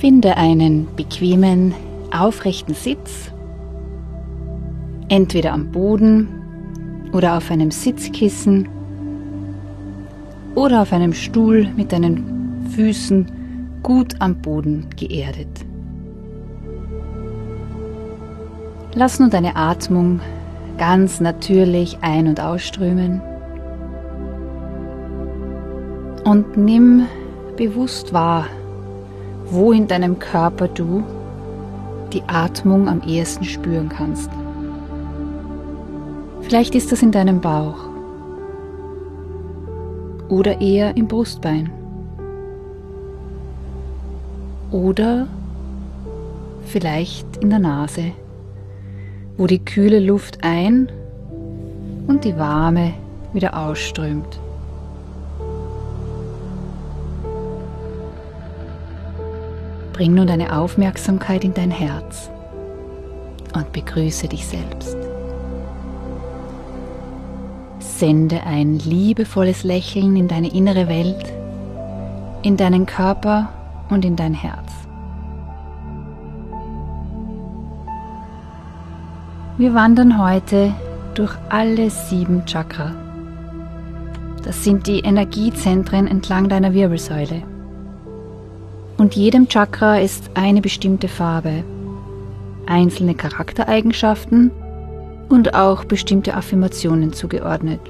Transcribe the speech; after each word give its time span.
Finde 0.00 0.36
einen 0.36 0.88
bequemen, 0.94 1.74
aufrechten 2.10 2.74
Sitz, 2.74 3.32
entweder 5.08 5.54
am 5.54 5.72
Boden 5.72 6.28
oder 7.12 7.38
auf 7.38 7.50
einem 7.50 7.70
Sitzkissen 7.70 8.68
oder 10.54 10.82
auf 10.82 10.92
einem 10.92 11.14
Stuhl 11.14 11.68
mit 11.76 11.92
deinen 11.92 12.68
Füßen 12.74 13.26
gut 13.82 14.16
am 14.18 14.36
Boden 14.36 14.86
geerdet. 14.96 15.64
Lass 18.94 19.18
nun 19.18 19.30
deine 19.30 19.56
Atmung 19.56 20.20
ganz 20.76 21.20
natürlich 21.20 21.96
ein- 22.02 22.28
und 22.28 22.38
ausströmen 22.38 23.22
und 26.24 26.56
nimm 26.58 27.06
bewusst 27.56 28.12
wahr, 28.12 28.46
wo 29.50 29.72
in 29.72 29.86
deinem 29.86 30.18
Körper 30.18 30.68
du 30.68 31.04
die 32.12 32.22
Atmung 32.26 32.88
am 32.88 33.02
ehesten 33.02 33.44
spüren 33.44 33.88
kannst. 33.88 34.30
Vielleicht 36.42 36.74
ist 36.74 36.92
das 36.92 37.02
in 37.02 37.12
deinem 37.12 37.40
Bauch 37.40 37.88
oder 40.28 40.60
eher 40.60 40.96
im 40.96 41.08
Brustbein 41.08 41.70
oder 44.70 45.26
vielleicht 46.64 47.36
in 47.38 47.50
der 47.50 47.58
Nase, 47.58 48.12
wo 49.36 49.46
die 49.46 49.64
kühle 49.64 50.00
Luft 50.00 50.38
ein 50.42 50.90
und 52.06 52.24
die 52.24 52.36
warme 52.36 52.94
wieder 53.32 53.56
ausströmt. 53.56 54.40
Bring 59.96 60.12
nun 60.12 60.26
deine 60.26 60.54
Aufmerksamkeit 60.54 61.42
in 61.42 61.54
dein 61.54 61.70
Herz 61.70 62.30
und 63.54 63.72
begrüße 63.72 64.28
dich 64.28 64.46
selbst. 64.46 64.94
Sende 67.78 68.42
ein 68.42 68.78
liebevolles 68.78 69.64
Lächeln 69.64 70.16
in 70.16 70.28
deine 70.28 70.52
innere 70.52 70.88
Welt, 70.88 71.32
in 72.42 72.58
deinen 72.58 72.84
Körper 72.84 73.48
und 73.88 74.04
in 74.04 74.16
dein 74.16 74.34
Herz. 74.34 74.70
Wir 79.56 79.72
wandern 79.72 80.22
heute 80.22 80.74
durch 81.14 81.34
alle 81.48 81.88
sieben 81.88 82.44
Chakra. 82.44 82.92
Das 84.44 84.62
sind 84.62 84.86
die 84.88 85.00
Energiezentren 85.00 86.06
entlang 86.06 86.50
deiner 86.50 86.74
Wirbelsäule. 86.74 87.55
Und 88.98 89.14
jedem 89.14 89.48
Chakra 89.48 89.98
ist 89.98 90.30
eine 90.34 90.62
bestimmte 90.62 91.08
Farbe, 91.08 91.64
einzelne 92.66 93.14
Charaktereigenschaften 93.14 94.50
und 95.28 95.54
auch 95.54 95.84
bestimmte 95.84 96.34
Affirmationen 96.34 97.12
zugeordnet. 97.12 97.80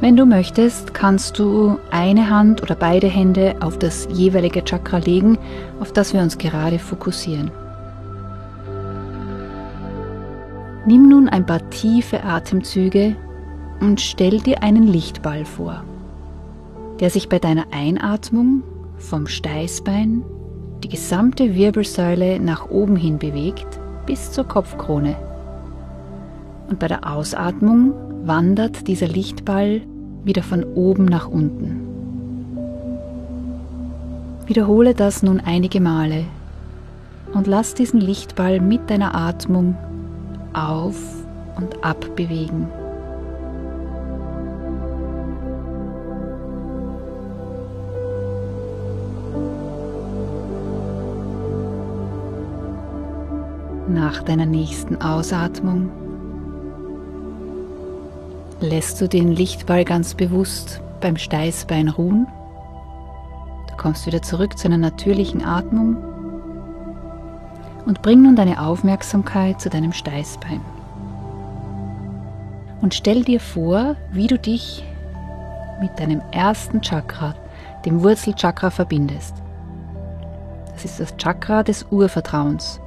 Wenn 0.00 0.16
du 0.16 0.26
möchtest, 0.26 0.92
kannst 0.94 1.38
du 1.38 1.78
eine 1.90 2.28
Hand 2.28 2.60
oder 2.62 2.74
beide 2.74 3.06
Hände 3.06 3.54
auf 3.60 3.78
das 3.78 4.08
jeweilige 4.12 4.62
Chakra 4.64 4.98
legen, 4.98 5.38
auf 5.80 5.92
das 5.92 6.12
wir 6.12 6.20
uns 6.20 6.36
gerade 6.36 6.78
fokussieren. 6.78 7.50
Nimm 10.84 11.08
nun 11.08 11.28
ein 11.28 11.46
paar 11.46 11.70
tiefe 11.70 12.24
Atemzüge 12.24 13.16
und 13.80 14.00
stell 14.00 14.40
dir 14.40 14.62
einen 14.62 14.88
Lichtball 14.88 15.44
vor 15.44 15.84
der 17.02 17.10
sich 17.10 17.28
bei 17.28 17.40
deiner 17.40 17.66
Einatmung 17.72 18.62
vom 18.96 19.26
Steißbein 19.26 20.22
die 20.84 20.88
gesamte 20.88 21.56
Wirbelsäule 21.56 22.38
nach 22.38 22.70
oben 22.70 22.94
hin 22.94 23.18
bewegt 23.18 23.66
bis 24.06 24.30
zur 24.30 24.44
Kopfkrone. 24.44 25.16
Und 26.68 26.78
bei 26.78 26.86
der 26.86 27.10
Ausatmung 27.10 27.92
wandert 28.24 28.86
dieser 28.86 29.08
Lichtball 29.08 29.82
wieder 30.22 30.44
von 30.44 30.62
oben 30.62 31.06
nach 31.06 31.26
unten. 31.26 31.88
Wiederhole 34.46 34.94
das 34.94 35.24
nun 35.24 35.40
einige 35.40 35.80
Male 35.80 36.24
und 37.34 37.48
lass 37.48 37.74
diesen 37.74 38.00
Lichtball 38.00 38.60
mit 38.60 38.88
deiner 38.90 39.16
Atmung 39.16 39.76
auf 40.52 41.00
und 41.56 41.84
ab 41.84 42.14
bewegen. 42.14 42.68
Nach 53.92 54.22
deiner 54.22 54.46
nächsten 54.46 55.02
Ausatmung 55.02 55.90
lässt 58.58 58.98
du 59.02 59.06
den 59.06 59.32
Lichtball 59.32 59.84
ganz 59.84 60.14
bewusst 60.14 60.80
beim 61.02 61.18
Steißbein 61.18 61.90
ruhen. 61.90 62.26
Du 63.68 63.76
kommst 63.76 64.06
wieder 64.06 64.22
zurück 64.22 64.56
zu 64.56 64.66
einer 64.66 64.78
natürlichen 64.78 65.44
Atmung 65.44 65.98
und 67.84 68.00
bring 68.00 68.22
nun 68.22 68.34
deine 68.34 68.62
Aufmerksamkeit 68.62 69.60
zu 69.60 69.68
deinem 69.68 69.92
Steißbein. 69.92 70.62
Und 72.80 72.94
stell 72.94 73.24
dir 73.24 73.40
vor, 73.40 73.96
wie 74.10 74.26
du 74.26 74.38
dich 74.38 74.82
mit 75.82 76.00
deinem 76.00 76.22
ersten 76.30 76.80
Chakra, 76.80 77.34
dem 77.84 78.02
Wurzelchakra, 78.02 78.70
verbindest. 78.70 79.34
Das 80.72 80.86
ist 80.86 80.98
das 80.98 81.14
Chakra 81.18 81.62
des 81.62 81.84
Urvertrauens 81.90 82.80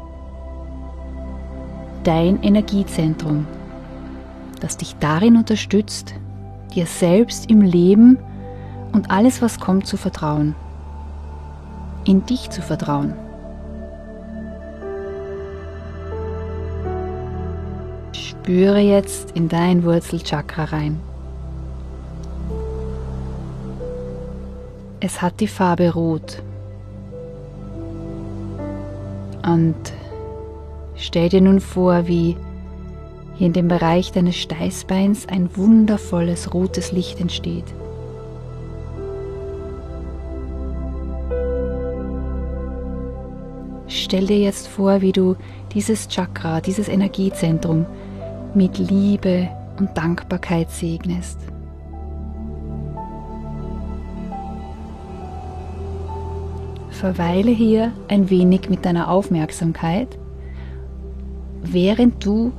dein 2.05 2.41
Energiezentrum, 2.43 3.45
das 4.61 4.77
dich 4.77 4.95
darin 4.99 5.35
unterstützt, 5.35 6.13
dir 6.73 6.85
selbst 6.85 7.49
im 7.49 7.61
Leben 7.61 8.17
und 8.93 9.11
alles, 9.11 9.41
was 9.41 9.59
kommt, 9.59 9.88
zu 9.88 9.97
vertrauen. 9.97 10.55
In 12.05 12.25
dich 12.25 12.49
zu 12.49 12.61
vertrauen. 12.61 13.13
Spüre 18.13 18.79
jetzt 18.79 19.31
in 19.31 19.49
dein 19.49 19.84
Wurzelchakra 19.84 20.66
rein. 20.66 20.99
Es 24.99 25.22
hat 25.22 25.40
die 25.40 25.47
Farbe 25.47 25.91
Rot. 25.93 26.43
Und 29.43 29.75
Stell 30.97 31.29
dir 31.29 31.41
nun 31.41 31.59
vor, 31.59 32.07
wie 32.07 32.37
hier 33.35 33.47
in 33.47 33.53
dem 33.53 33.67
Bereich 33.67 34.11
deines 34.11 34.35
Steißbeins 34.37 35.27
ein 35.27 35.55
wundervolles 35.55 36.53
rotes 36.53 36.91
Licht 36.91 37.19
entsteht. 37.19 37.65
Stell 43.87 44.27
dir 44.27 44.39
jetzt 44.39 44.67
vor, 44.67 45.01
wie 45.01 45.11
du 45.11 45.35
dieses 45.73 46.07
Chakra, 46.07 46.61
dieses 46.61 46.87
Energiezentrum 46.87 47.85
mit 48.53 48.77
Liebe 48.77 49.49
und 49.77 49.97
Dankbarkeit 49.97 50.71
segnest. 50.71 51.39
verweile 56.95 57.51
hier 57.51 57.91
ein 58.07 58.31
wenig 58.31 58.69
mit 58.69 58.83
deiner 58.83 59.11
Aufmerksamkeit, 59.11 60.17
während 61.72 62.26
du 62.26 62.52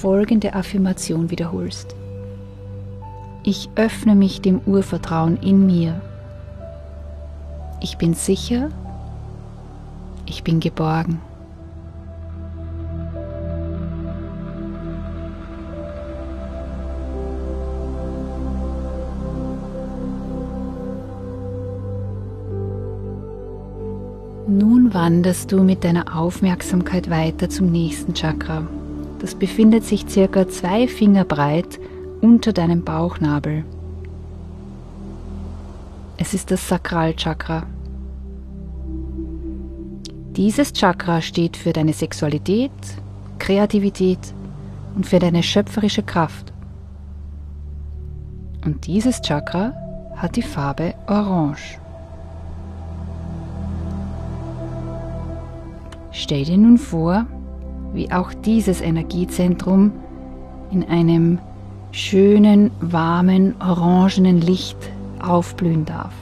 folgende 0.00 0.54
Affirmation 0.54 1.30
wiederholst. 1.30 1.94
Ich 3.42 3.70
öffne 3.76 4.14
mich 4.14 4.40
dem 4.42 4.60
Urvertrauen 4.66 5.36
in 5.38 5.66
mir. 5.66 6.00
Ich 7.80 7.96
bin 7.96 8.14
sicher. 8.14 8.68
Ich 10.26 10.44
bin 10.44 10.60
geborgen. 10.60 11.20
Wanderst 25.00 25.50
du 25.50 25.64
mit 25.64 25.82
deiner 25.82 26.14
Aufmerksamkeit 26.14 27.08
weiter 27.08 27.48
zum 27.48 27.72
nächsten 27.72 28.12
Chakra. 28.12 28.66
Das 29.18 29.34
befindet 29.34 29.82
sich 29.82 30.04
circa 30.06 30.46
zwei 30.46 30.86
Finger 30.88 31.24
breit 31.24 31.80
unter 32.20 32.52
deinem 32.52 32.84
Bauchnabel. 32.84 33.64
Es 36.18 36.34
ist 36.34 36.50
das 36.50 36.68
Sakralchakra. 36.68 37.62
Dieses 40.36 40.74
Chakra 40.74 41.22
steht 41.22 41.56
für 41.56 41.72
deine 41.72 41.94
Sexualität, 41.94 42.70
Kreativität 43.38 44.34
und 44.96 45.06
für 45.06 45.18
deine 45.18 45.42
schöpferische 45.42 46.02
Kraft. 46.02 46.52
Und 48.66 48.86
dieses 48.86 49.22
Chakra 49.22 49.72
hat 50.16 50.36
die 50.36 50.42
Farbe 50.42 50.92
Orange. 51.06 51.80
Stell 56.12 56.44
dir 56.44 56.58
nun 56.58 56.78
vor, 56.78 57.26
wie 57.92 58.10
auch 58.12 58.32
dieses 58.32 58.80
Energiezentrum 58.80 59.92
in 60.70 60.84
einem 60.88 61.38
schönen, 61.92 62.70
warmen, 62.80 63.54
orangenen 63.60 64.40
Licht 64.40 64.76
aufblühen 65.20 65.84
darf. 65.84 66.12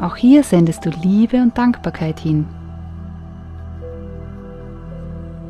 Auch 0.00 0.16
hier 0.16 0.42
sendest 0.42 0.86
du 0.86 0.90
Liebe 0.90 1.42
und 1.42 1.58
Dankbarkeit 1.58 2.18
hin. 2.20 2.46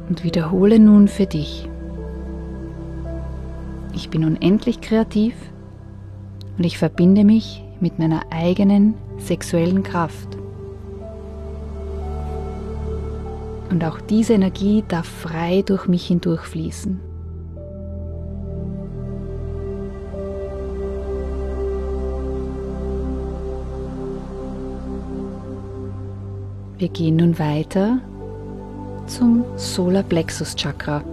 Und 0.08 0.24
wiederhole 0.24 0.80
nun 0.80 1.06
für 1.06 1.26
dich. 1.26 1.68
Ich 3.94 4.10
bin 4.10 4.24
unendlich 4.24 4.80
kreativ 4.80 5.34
und 6.58 6.64
ich 6.64 6.78
verbinde 6.78 7.22
mich 7.22 7.62
mit 7.80 7.98
meiner 7.98 8.22
eigenen 8.30 8.94
sexuellen 9.20 9.82
Kraft. 9.82 10.36
Und 13.70 13.84
auch 13.84 14.00
diese 14.00 14.34
Energie 14.34 14.82
darf 14.88 15.06
frei 15.06 15.62
durch 15.64 15.86
mich 15.86 16.06
hindurchfließen. 16.06 17.00
Wir 26.78 26.88
gehen 26.88 27.16
nun 27.16 27.38
weiter 27.38 28.00
zum 29.06 29.44
Solar 29.56 30.02
Plexus 30.02 30.56
Chakra. 30.56 31.04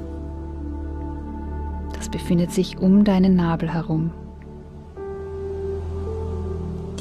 Das 1.93 2.09
befindet 2.09 2.51
sich 2.51 2.77
um 2.77 3.03
deinen 3.03 3.35
Nabel 3.35 3.73
herum. 3.73 4.11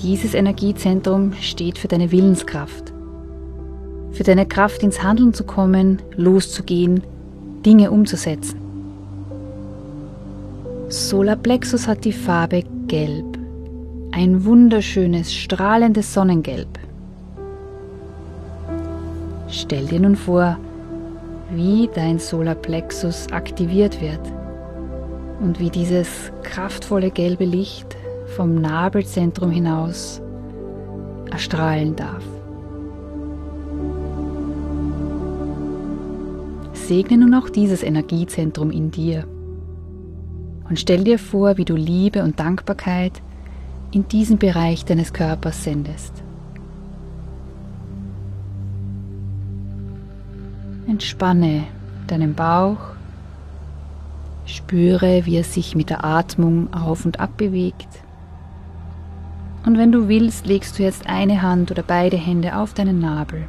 Dieses 0.02 0.34
Energiezentrum 0.34 1.32
steht 1.40 1.78
für 1.78 1.88
deine 1.88 2.12
Willenskraft, 2.12 2.92
für 4.12 4.24
deine 4.24 4.46
Kraft 4.46 4.82
ins 4.82 5.02
Handeln 5.02 5.32
zu 5.32 5.44
kommen, 5.44 6.02
loszugehen, 6.16 7.02
Dinge 7.64 7.90
umzusetzen. 7.90 8.60
Solarplexus 10.88 11.88
hat 11.88 12.04
die 12.04 12.12
Farbe 12.12 12.62
Gelb, 12.86 13.38
ein 14.12 14.44
wunderschönes, 14.44 15.32
strahlendes 15.32 16.12
Sonnengelb. 16.12 16.78
Stell 19.48 19.86
dir 19.86 20.00
nun 20.00 20.16
vor, 20.16 20.58
wie 21.50 21.88
dein 21.94 22.18
Solarplexus 22.18 23.28
aktiviert 23.32 24.00
wird 24.00 24.20
und 25.40 25.58
wie 25.58 25.70
dieses 25.70 26.30
kraftvolle 26.42 27.10
gelbe 27.10 27.44
Licht 27.44 27.96
vom 28.36 28.54
Nabelzentrum 28.56 29.50
hinaus 29.50 30.20
erstrahlen 31.30 31.96
darf. 31.96 32.22
Segne 36.74 37.16
nun 37.16 37.34
auch 37.34 37.48
dieses 37.48 37.82
Energiezentrum 37.82 38.70
in 38.70 38.90
dir 38.90 39.26
und 40.68 40.78
stell 40.78 41.02
dir 41.02 41.18
vor, 41.18 41.56
wie 41.56 41.64
du 41.64 41.74
Liebe 41.76 42.22
und 42.22 42.38
Dankbarkeit 42.38 43.22
in 43.90 44.06
diesen 44.06 44.36
Bereich 44.36 44.84
deines 44.84 45.14
Körpers 45.14 45.64
sendest. 45.64 46.22
Entspanne 50.86 51.64
deinen 52.06 52.34
Bauch, 52.34 52.78
spüre, 54.44 55.24
wie 55.24 55.38
er 55.38 55.44
sich 55.44 55.74
mit 55.74 55.88
der 55.88 56.04
Atmung 56.04 56.72
auf 56.74 57.06
und 57.06 57.18
ab 57.18 57.38
bewegt. 57.38 58.05
Und 59.66 59.78
wenn 59.78 59.90
du 59.90 60.06
willst, 60.06 60.46
legst 60.46 60.78
du 60.78 60.84
jetzt 60.84 61.08
eine 61.08 61.42
Hand 61.42 61.72
oder 61.72 61.82
beide 61.82 62.16
Hände 62.16 62.56
auf 62.56 62.72
deinen 62.72 63.00
Nabel, 63.00 63.48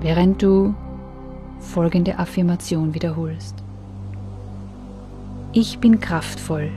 während 0.00 0.42
du 0.42 0.74
folgende 1.60 2.18
Affirmation 2.18 2.94
wiederholst. 2.94 3.62
Ich 5.52 5.78
bin 5.78 6.00
kraftvoll. 6.00 6.70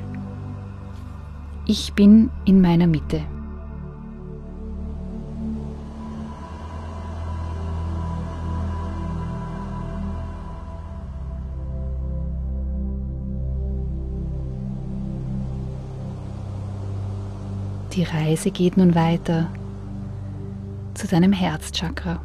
Ich 1.66 1.94
bin 1.94 2.30
in 2.44 2.62
meiner 2.62 2.88
Mitte. 2.88 3.22
Die 18.00 18.06
Reise 18.06 18.50
geht 18.50 18.78
nun 18.78 18.96
weiter 18.96 19.50
zu 20.94 21.06
deinem 21.06 21.34
Herzchakra, 21.34 22.21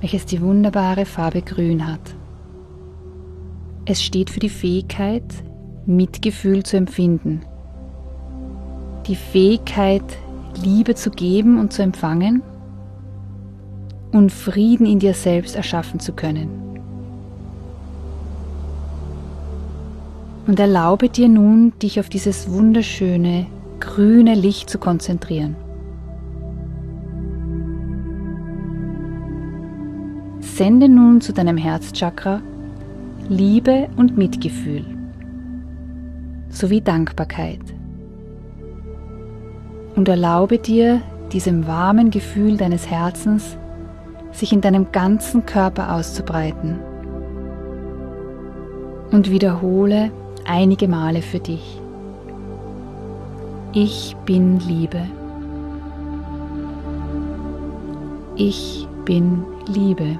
welches 0.00 0.26
die 0.26 0.42
wunderbare 0.42 1.04
Farbe 1.04 1.40
Grün 1.40 1.86
hat. 1.86 2.16
Es 3.84 4.02
steht 4.02 4.30
für 4.30 4.40
die 4.40 4.48
Fähigkeit, 4.48 5.22
Mitgefühl 5.86 6.64
zu 6.64 6.76
empfinden, 6.76 7.42
die 9.06 9.14
Fähigkeit, 9.14 10.02
Liebe 10.64 10.96
zu 10.96 11.12
geben 11.12 11.60
und 11.60 11.72
zu 11.72 11.82
empfangen 11.82 12.42
und 14.10 14.32
Frieden 14.32 14.84
in 14.86 14.98
dir 14.98 15.14
selbst 15.14 15.54
erschaffen 15.54 16.00
zu 16.00 16.12
können. 16.12 16.48
Und 20.48 20.58
erlaube 20.58 21.08
dir 21.08 21.28
nun, 21.28 21.72
dich 21.80 22.00
auf 22.00 22.08
dieses 22.08 22.50
wunderschöne, 22.50 23.46
grüne 23.84 24.34
Licht 24.34 24.70
zu 24.70 24.78
konzentrieren. 24.78 25.56
Sende 30.40 30.88
nun 30.88 31.20
zu 31.20 31.32
deinem 31.32 31.56
Herzchakra 31.56 32.40
Liebe 33.28 33.88
und 33.96 34.16
Mitgefühl 34.16 34.84
sowie 36.48 36.80
Dankbarkeit 36.80 37.60
und 39.96 40.08
erlaube 40.08 40.58
dir, 40.58 41.02
diesem 41.32 41.66
warmen 41.66 42.10
Gefühl 42.10 42.56
deines 42.56 42.88
Herzens 42.88 43.56
sich 44.30 44.52
in 44.52 44.60
deinem 44.60 44.92
ganzen 44.92 45.46
Körper 45.46 45.94
auszubreiten. 45.94 46.78
Und 49.10 49.30
wiederhole 49.30 50.10
einige 50.46 50.88
Male 50.88 51.22
für 51.22 51.38
dich. 51.38 51.80
Ich 53.76 54.14
bin 54.24 54.60
Liebe. 54.60 55.00
Ich 58.36 58.86
bin 59.04 59.44
Liebe. 59.66 60.16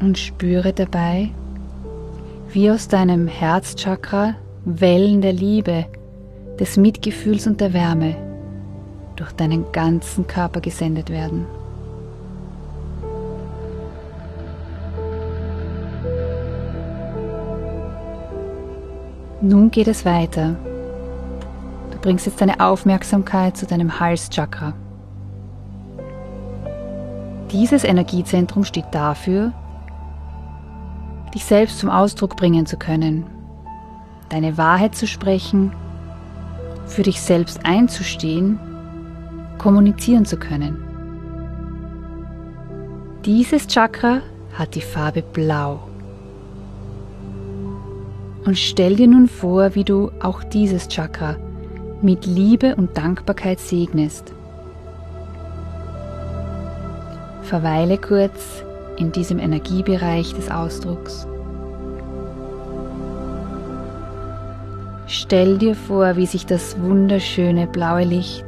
Und 0.00 0.16
spüre 0.16 0.72
dabei, 0.72 1.30
wie 2.52 2.70
aus 2.70 2.86
deinem 2.86 3.26
Herzchakra 3.26 4.36
Wellen 4.64 5.20
der 5.20 5.32
Liebe, 5.32 5.86
des 6.60 6.76
Mitgefühls 6.76 7.48
und 7.48 7.60
der 7.60 7.72
Wärme 7.72 8.14
durch 9.16 9.32
deinen 9.32 9.72
ganzen 9.72 10.28
Körper 10.28 10.60
gesendet 10.60 11.10
werden. 11.10 11.44
Nun 19.40 19.70
geht 19.70 19.86
es 19.86 20.04
weiter. 20.04 20.56
Du 21.92 21.98
bringst 21.98 22.26
jetzt 22.26 22.40
deine 22.40 22.58
Aufmerksamkeit 22.58 23.56
zu 23.56 23.66
deinem 23.66 24.00
Halschakra. 24.00 24.72
Dieses 27.52 27.84
Energiezentrum 27.84 28.64
steht 28.64 28.86
dafür, 28.90 29.52
dich 31.34 31.44
selbst 31.44 31.78
zum 31.78 31.88
Ausdruck 31.88 32.36
bringen 32.36 32.66
zu 32.66 32.76
können, 32.76 33.26
deine 34.28 34.58
Wahrheit 34.58 34.96
zu 34.96 35.06
sprechen, 35.06 35.72
für 36.86 37.02
dich 37.02 37.20
selbst 37.20 37.64
einzustehen, 37.64 38.58
kommunizieren 39.58 40.24
zu 40.24 40.36
können. 40.36 40.82
Dieses 43.24 43.68
Chakra 43.68 44.20
hat 44.54 44.74
die 44.74 44.80
Farbe 44.80 45.22
Blau. 45.22 45.87
Und 48.48 48.56
stell 48.56 48.96
dir 48.96 49.08
nun 49.08 49.28
vor, 49.28 49.74
wie 49.74 49.84
du 49.84 50.10
auch 50.22 50.42
dieses 50.42 50.88
Chakra 50.88 51.36
mit 52.00 52.24
Liebe 52.24 52.76
und 52.76 52.96
Dankbarkeit 52.96 53.60
segnest. 53.60 54.32
Verweile 57.42 57.98
kurz 57.98 58.64
in 58.96 59.12
diesem 59.12 59.38
Energiebereich 59.38 60.32
des 60.32 60.50
Ausdrucks. 60.50 61.26
Stell 65.08 65.58
dir 65.58 65.74
vor, 65.74 66.16
wie 66.16 66.24
sich 66.24 66.46
das 66.46 66.80
wunderschöne 66.80 67.66
blaue 67.66 68.04
Licht 68.04 68.46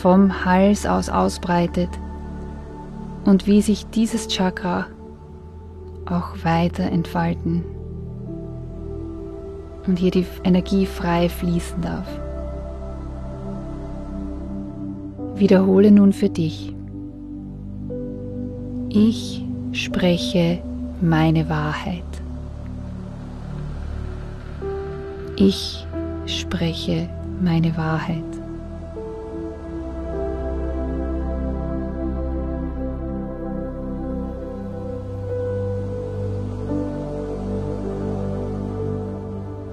vom 0.00 0.46
Hals 0.46 0.86
aus 0.86 1.10
ausbreitet 1.10 1.90
und 3.26 3.46
wie 3.46 3.60
sich 3.60 3.84
dieses 3.90 4.28
Chakra 4.28 4.86
auch 6.06 6.42
weiter 6.42 6.84
entfalten 6.84 7.64
und 9.86 9.98
hier 9.98 10.10
die 10.10 10.26
Energie 10.44 10.86
frei 10.86 11.28
fließen 11.28 11.80
darf. 11.80 12.06
Wiederhole 15.36 15.90
nun 15.90 16.12
für 16.12 16.28
dich. 16.28 16.74
Ich 18.90 19.44
spreche 19.72 20.58
meine 21.00 21.48
Wahrheit. 21.48 22.04
Ich 25.36 25.86
spreche 26.26 27.08
meine 27.40 27.76
Wahrheit. 27.76 28.29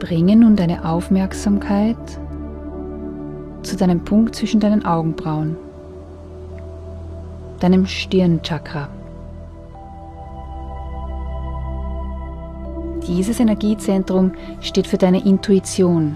Bringe 0.08 0.38
nun 0.38 0.56
deine 0.56 0.86
Aufmerksamkeit 0.86 1.98
zu 3.62 3.76
deinem 3.76 4.06
Punkt 4.06 4.36
zwischen 4.36 4.62
deinen 4.62 4.86
Augenbrauen, 4.86 5.58
deinem 7.60 7.86
Stirnchakra. 7.86 8.88
Dieses 13.06 13.42
Energiezentrum 13.42 14.32
steht 14.62 14.88
für 14.88 14.98
deine 14.98 15.26
Intuition, 15.26 16.16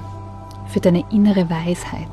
für 0.68 0.80
deine 0.80 1.04
innere 1.12 1.50
Weisheit. 1.50 2.08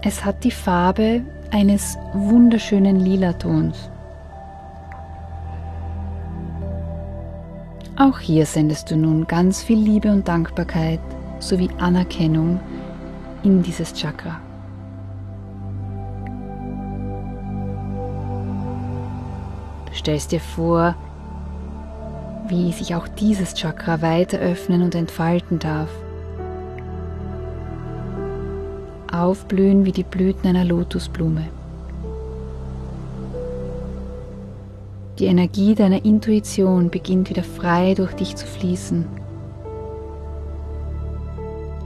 Es 0.00 0.24
hat 0.24 0.42
die 0.42 0.50
Farbe 0.50 1.20
eines 1.50 1.98
wunderschönen 2.14 2.98
Lilatons. 2.98 3.91
Auch 7.96 8.18
hier 8.18 8.46
sendest 8.46 8.90
du 8.90 8.96
nun 8.96 9.26
ganz 9.26 9.62
viel 9.62 9.78
Liebe 9.78 10.10
und 10.10 10.26
Dankbarkeit 10.26 11.00
sowie 11.40 11.68
Anerkennung 11.78 12.58
in 13.42 13.62
dieses 13.62 13.92
Chakra. 13.92 14.40
Du 19.86 19.94
stellst 19.94 20.32
dir 20.32 20.40
vor, 20.40 20.94
wie 22.48 22.72
sich 22.72 22.94
auch 22.94 23.08
dieses 23.08 23.54
Chakra 23.54 24.00
weiter 24.00 24.38
öffnen 24.38 24.82
und 24.82 24.94
entfalten 24.94 25.58
darf. 25.58 25.90
Aufblühen 29.12 29.84
wie 29.84 29.92
die 29.92 30.02
Blüten 30.02 30.48
einer 30.48 30.64
Lotusblume. 30.64 31.48
Die 35.18 35.26
Energie 35.26 35.74
deiner 35.74 36.04
Intuition 36.04 36.88
beginnt 36.88 37.28
wieder 37.28 37.42
frei 37.42 37.94
durch 37.94 38.12
dich 38.14 38.34
zu 38.34 38.46
fließen. 38.46 39.06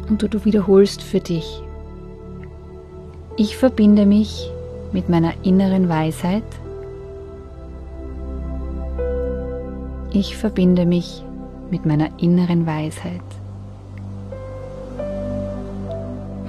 Und 0.09 0.23
du, 0.23 0.45
wiederholst 0.45 1.03
für 1.03 1.19
dich. 1.19 1.61
Ich 3.37 3.57
verbinde 3.57 4.07
mich 4.07 4.51
mit 4.93 5.09
meiner 5.09 5.33
inneren 5.43 5.89
Weisheit. 5.89 6.45
Ich 10.13 10.37
verbinde 10.37 10.87
mich 10.87 11.25
mit 11.71 11.85
meiner 11.85 12.09
inneren 12.21 12.65
Weisheit. 12.65 13.21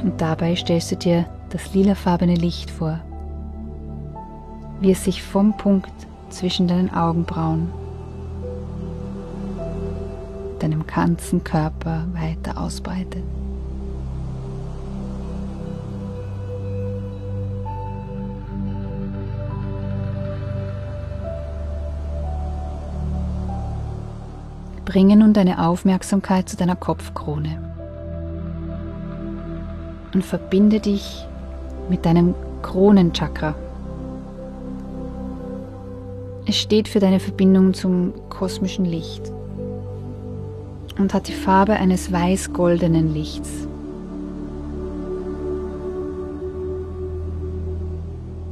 Und 0.04 0.22
dabei 0.22 0.56
stellst 0.56 0.92
du 0.92 0.96
dir 0.96 1.26
das 1.50 1.74
lilafarbene 1.74 2.36
Licht 2.36 2.70
vor, 2.70 3.00
wie 4.80 4.92
es 4.92 5.04
sich 5.04 5.24
vom 5.24 5.58
Punkt 5.58 5.92
zwischen 6.30 6.68
deinen 6.68 6.94
Augenbrauen, 6.94 7.72
deinem 10.60 10.86
ganzen 10.88 11.44
Körper 11.44 12.06
weiter 12.14 12.60
ausbreitet. 12.60 13.24
Bringe 24.86 25.18
nun 25.18 25.34
deine 25.34 25.68
Aufmerksamkeit 25.68 26.48
zu 26.48 26.56
deiner 26.56 26.78
Kopfkrone 26.78 27.62
und 30.14 30.24
verbinde 30.26 30.80
dich 30.80 31.28
mit 31.90 32.06
deinem 32.06 32.34
Kronenchakra. 32.62 33.54
Es 36.50 36.56
steht 36.56 36.88
für 36.88 37.01
deine 37.01 37.20
Verbindung 37.20 37.74
zum 37.74 38.13
kosmischen 38.30 38.86
Licht 38.86 39.34
und 40.98 41.13
hat 41.13 41.27
die 41.27 41.34
Farbe 41.34 41.74
eines 41.74 42.10
weiß-goldenen 42.10 43.13
Lichts. 43.13 43.68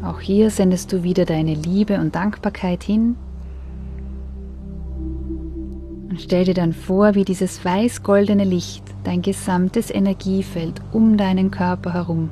Auch 0.03 0.19
hier 0.19 0.49
sendest 0.49 0.91
du 0.91 1.03
wieder 1.03 1.23
deine 1.23 1.53
Liebe 1.53 1.97
und 1.99 2.13
Dankbarkeit 2.15 2.83
hin 2.83 3.15
und 6.09 6.19
stell 6.19 6.43
dir 6.43 6.53
dann 6.53 6.73
vor, 6.73 7.15
wie 7.15 7.23
dieses 7.23 7.63
weiß-goldene 7.63 8.43
Licht 8.43 8.83
dein 9.05 9.21
gesamtes 9.21 9.89
Energiefeld 9.89 10.81
um 10.91 11.15
deinen 11.15 11.49
Körper 11.49 11.93
herum 11.93 12.29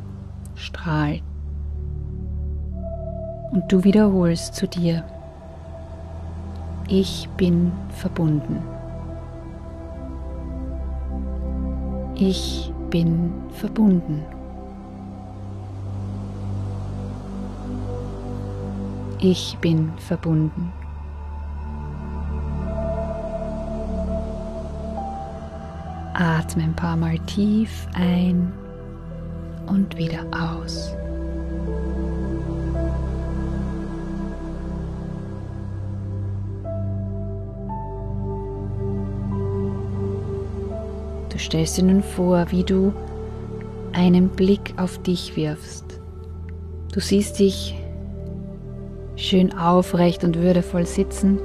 strahlt. 0.55 1.23
Und 3.51 3.71
du 3.71 3.83
wiederholst 3.85 4.55
zu 4.55 4.67
dir. 4.67 5.05
Ich 6.87 7.29
bin 7.37 7.71
verbunden. 7.89 8.61
Ich 12.15 12.71
bin 12.89 13.33
verbunden. 13.53 14.23
Ich 19.19 19.57
bin 19.61 19.93
verbunden. 19.97 20.71
Atme 26.13 26.63
ein 26.63 26.75
paar 26.75 26.97
Mal 26.97 27.17
tief 27.19 27.87
ein 27.93 28.51
und 29.65 29.97
wieder 29.97 30.25
aus. 30.31 30.95
Stellst 41.43 41.77
dir 41.77 41.83
nun 41.83 42.03
vor, 42.03 42.45
wie 42.49 42.63
du 42.63 42.93
einen 43.93 44.29
Blick 44.29 44.73
auf 44.77 44.97
dich 45.03 45.35
wirfst. 45.35 45.99
Du 46.91 46.99
siehst 46.99 47.39
dich 47.39 47.75
schön 49.15 49.57
aufrecht 49.57 50.23
und 50.23 50.37
würdevoll 50.37 50.85
sitzen, 50.85 51.39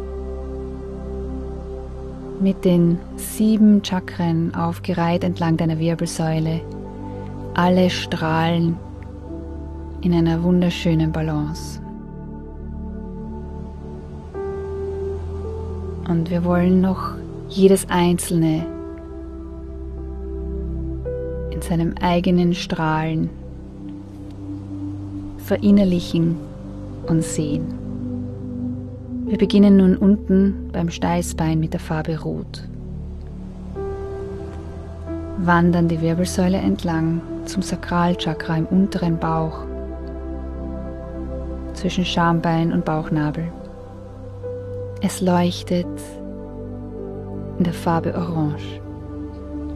mit 2.40 2.64
den 2.64 2.98
sieben 3.16 3.84
Chakren 3.84 4.54
aufgereiht 4.54 5.24
entlang 5.24 5.56
deiner 5.56 5.78
Wirbelsäule. 5.78 6.60
Alle 7.54 7.90
strahlen 7.90 8.76
in 10.02 10.14
einer 10.14 10.42
wunderschönen 10.42 11.10
Balance. 11.10 11.80
Und 16.08 16.30
wir 16.30 16.44
wollen 16.44 16.80
noch 16.80 17.14
jedes 17.48 17.88
einzelne 17.90 18.64
in 18.64 18.77
seinem 21.68 21.94
eigenen 22.00 22.54
Strahlen 22.54 23.28
verinnerlichen 25.38 26.36
und 27.06 27.22
sehen. 27.22 27.74
Wir 29.26 29.36
beginnen 29.36 29.76
nun 29.76 29.96
unten 29.96 30.70
beim 30.72 30.88
Steißbein 30.88 31.60
mit 31.60 31.74
der 31.74 31.80
Farbe 31.80 32.18
Rot. 32.18 32.66
Wandern 35.36 35.88
die 35.88 36.00
Wirbelsäule 36.00 36.56
entlang 36.56 37.20
zum 37.44 37.62
Sakralchakra 37.62 38.56
im 38.56 38.66
unteren 38.66 39.18
Bauch, 39.18 39.60
zwischen 41.74 42.04
Schambein 42.04 42.72
und 42.72 42.84
Bauchnabel. 42.84 43.52
Es 45.00 45.20
leuchtet 45.20 45.86
in 47.58 47.64
der 47.64 47.74
Farbe 47.74 48.14
Orange. 48.14 48.80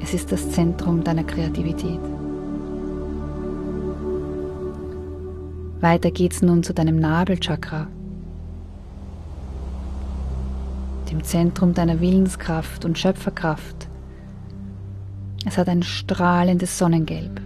Es 0.03 0.15
ist 0.15 0.33
das 0.33 0.51
Zentrum 0.51 1.05
deiner 1.05 1.25
Kreativität. 1.25 2.01
Weiter 5.81 6.11
geht's 6.11 6.43
nun 6.43 6.63
zu 6.63 6.75
deinem 6.75 6.99
Nabelchakra, 6.99 7.87
dem 11.11 11.23
Zentrum 11.23 11.75
deiner 11.75 12.01
Willenskraft 12.01 12.85
und 12.85 12.99
Schöpferkraft. 12.99 13.89
Es 15.45 15.59
hat 15.59 15.69
ein 15.69 15.83
strahlendes 15.83 16.79
Sonnengelb. 16.79 17.41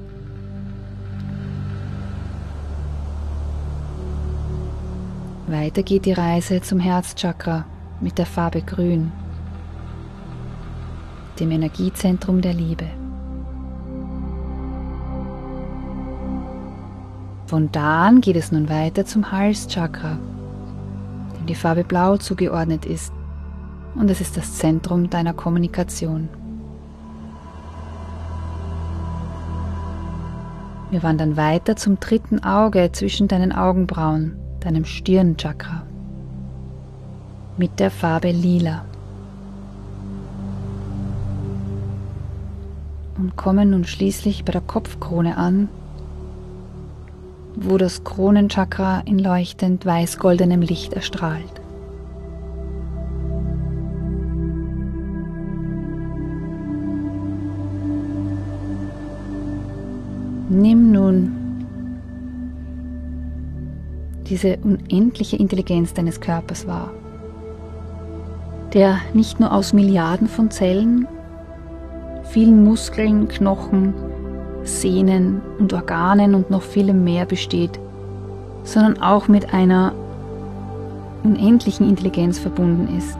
Weiter 5.47 5.83
geht 5.83 6.07
die 6.07 6.13
Reise 6.13 6.61
zum 6.61 6.81
Herzchakra 6.81 7.65
mit 8.01 8.19
der 8.19 8.27
Farbe 8.27 8.63
Grün, 8.63 9.13
dem 11.41 11.51
Energiezentrum 11.51 12.41
der 12.41 12.55
Liebe. 12.55 12.87
Von 17.47 17.71
da 17.71 18.07
an 18.07 18.21
geht 18.21 18.37
es 18.37 18.51
nun 18.51 18.69
weiter 18.69 19.05
zum 19.05 19.31
Halschakra, 19.31 20.19
dem 21.39 21.47
die 21.47 21.55
Farbe 21.55 21.85
Blau 21.85 22.17
zugeordnet 22.17 22.85
ist 22.85 23.13
und 23.95 24.11
es 24.11 24.21
ist 24.21 24.37
das 24.37 24.57
Zentrum 24.57 25.09
deiner 25.11 25.33
Kommunikation. 25.33 26.29
Wir 30.91 31.03
wandern 31.03 31.37
weiter 31.37 31.77
zum 31.77 31.99
dritten 31.99 32.45
Auge 32.45 32.91
zwischen 32.93 33.27
deinen 33.29 33.53
Augenbrauen, 33.53 34.37
deinem 34.61 34.85
Stirnchakra, 34.85 35.83
mit 37.57 37.81
der 37.81 37.91
Farbe 37.91 38.31
Lila. 38.31 38.85
Und 43.19 43.37
kommen 43.37 43.71
nun 43.71 43.85
schließlich 43.85 44.45
bei 44.45 44.53
der 44.53 44.61
Kopfkrone 44.61 45.37
an, 45.37 45.69
wo 47.55 47.79
das 47.79 48.05
Kronenchakra 48.05 49.01
in 49.07 49.19
leuchtend 49.19 49.87
weiß-goldenem 49.87 50.61
Licht 50.61 50.93
erstrahlt. 50.93 51.45
Nimm 60.49 60.93
nun 60.93 61.33
diese 64.29 64.59
unendliche 64.59 65.37
Intelligenz 65.37 65.95
deines 65.95 66.21
Körpers 66.21 66.67
wahr, 66.67 66.93
der 68.75 68.99
nicht 69.15 69.41
nur 69.41 69.53
aus 69.53 69.73
Milliarden 69.73 70.29
von 70.29 70.51
Zellen, 70.51 71.09
vielen 72.37 72.65
Muskeln, 72.65 73.29
Knochen, 73.29 73.95
Sehnen 74.63 75.41
und 75.59 75.73
Organen 75.73 76.35
und 76.35 76.51
noch 76.51 76.61
vielem 76.61 77.03
mehr 77.03 77.25
besteht, 77.25 77.81
sondern 78.63 79.01
auch 79.01 79.27
mit 79.27 79.55
einer 79.55 79.95
unendlichen 81.25 81.89
Intelligenz 81.89 82.39
verbunden 82.39 82.95
ist. 82.95 83.17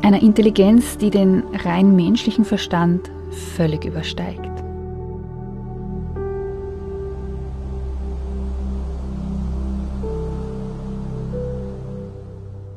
Einer 0.00 0.22
Intelligenz, 0.22 0.96
die 0.96 1.10
den 1.10 1.42
rein 1.64 1.96
menschlichen 1.96 2.44
Verstand 2.44 3.10
völlig 3.56 3.84
übersteigt. 3.84 4.48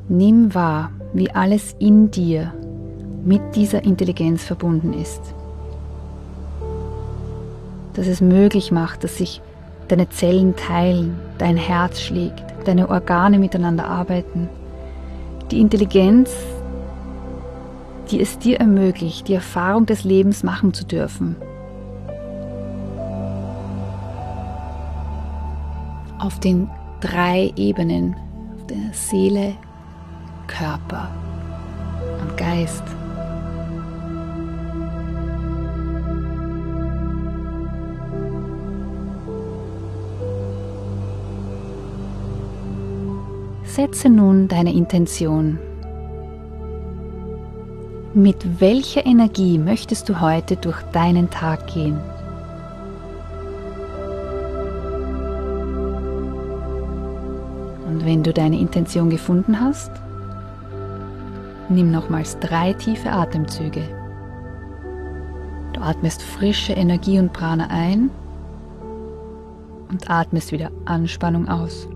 Nimm 0.08 0.52
wahr, 0.52 0.90
wie 1.12 1.30
alles 1.30 1.76
in 1.78 2.10
dir 2.10 2.52
mit 3.24 3.56
dieser 3.56 3.84
Intelligenz 3.84 4.44
verbunden 4.44 4.92
ist 4.92 5.34
das 7.94 8.06
es 8.08 8.20
möglich 8.20 8.72
macht, 8.72 9.04
dass 9.04 9.18
sich 9.18 9.40
deine 9.88 10.08
Zellen 10.10 10.54
teilen, 10.56 11.18
dein 11.38 11.56
Herz 11.56 12.00
schlägt, 12.00 12.44
deine 12.64 12.88
Organe 12.88 13.38
miteinander 13.38 13.86
arbeiten. 13.86 14.48
Die 15.50 15.60
Intelligenz, 15.60 16.30
die 18.10 18.20
es 18.20 18.38
dir 18.38 18.58
ermöglicht, 18.58 19.28
die 19.28 19.34
Erfahrung 19.34 19.86
des 19.86 20.04
Lebens 20.04 20.42
machen 20.42 20.74
zu 20.74 20.84
dürfen. 20.84 21.36
Auf 26.18 26.40
den 26.40 26.68
drei 27.00 27.52
Ebenen, 27.56 28.16
der 28.68 28.92
Seele, 28.92 29.54
Körper 30.46 31.10
und 32.22 32.36
Geist. 32.36 33.03
Setze 43.74 44.08
nun 44.08 44.46
deine 44.46 44.72
Intention. 44.72 45.58
Mit 48.14 48.60
welcher 48.60 49.04
Energie 49.04 49.58
möchtest 49.58 50.08
du 50.08 50.20
heute 50.20 50.54
durch 50.54 50.80
deinen 50.92 51.28
Tag 51.28 51.66
gehen? 51.66 51.98
Und 57.88 58.04
wenn 58.04 58.22
du 58.22 58.32
deine 58.32 58.60
Intention 58.60 59.10
gefunden 59.10 59.60
hast, 59.60 59.90
nimm 61.68 61.90
nochmals 61.90 62.38
drei 62.38 62.74
tiefe 62.74 63.10
Atemzüge. 63.10 63.82
Du 65.72 65.80
atmest 65.80 66.22
frische 66.22 66.74
Energie 66.74 67.18
und 67.18 67.32
Prana 67.32 67.66
ein 67.70 68.10
und 69.90 70.08
atmest 70.08 70.52
wieder 70.52 70.70
Anspannung 70.84 71.48
aus. 71.48 71.88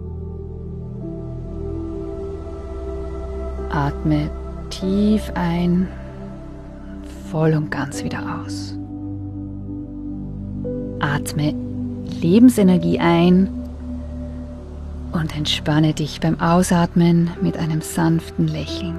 Atme 3.70 4.30
tief 4.70 5.30
ein, 5.34 5.88
voll 7.30 7.54
und 7.54 7.70
ganz 7.70 8.02
wieder 8.02 8.20
aus. 8.40 8.76
Atme 11.00 11.54
Lebensenergie 12.20 12.98
ein 12.98 13.48
und 15.12 15.36
entspanne 15.36 15.92
dich 15.94 16.20
beim 16.20 16.40
Ausatmen 16.40 17.30
mit 17.40 17.56
einem 17.56 17.80
sanften 17.80 18.48
Lächeln. 18.48 18.96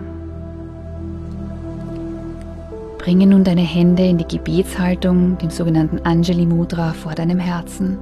Bringe 3.00 3.26
nun 3.26 3.44
deine 3.44 3.62
Hände 3.62 4.06
in 4.06 4.18
die 4.18 4.28
Gebetshaltung, 4.28 5.38
dem 5.38 5.50
sogenannten 5.50 6.00
Anjali 6.06 6.46
Mudra, 6.46 6.94
vor 6.94 7.14
deinem 7.14 7.40
Herzen 7.40 7.98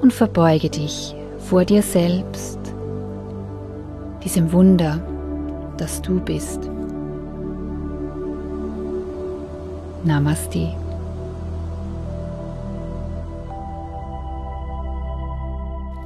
und 0.00 0.12
verbeuge 0.12 0.70
dich 0.70 1.14
vor 1.38 1.64
dir 1.64 1.82
selbst 1.82 2.65
diesem 4.26 4.50
Wunder, 4.50 5.00
das 5.76 6.02
du 6.02 6.18
bist. 6.18 6.68
Namaste. 10.02 10.74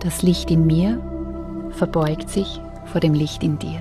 Das 0.00 0.22
Licht 0.22 0.50
in 0.50 0.66
mir 0.66 1.00
verbeugt 1.70 2.28
sich 2.28 2.61
vor 2.92 3.00
dem 3.00 3.14
Licht 3.14 3.42
in 3.42 3.59
dir. 3.59 3.80